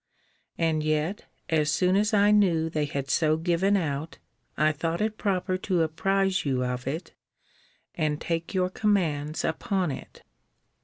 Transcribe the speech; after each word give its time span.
And 0.57 0.81
yet, 0.83 1.25
as 1.47 1.71
soon 1.71 1.95
as 1.95 2.11
I 2.11 2.31
knew 2.31 2.71
they 2.71 2.85
had 2.85 3.07
so 3.11 3.37
given 3.37 3.77
out, 3.77 4.17
I 4.57 4.71
thought 4.71 4.99
it 4.99 5.15
proper 5.19 5.57
to 5.59 5.83
apprize 5.83 6.43
you 6.43 6.63
of 6.65 6.87
it, 6.87 7.13
and 7.93 8.19
take 8.19 8.51
your 8.55 8.71
commands 8.71 9.45
upon 9.45 9.91
it. 9.91 10.23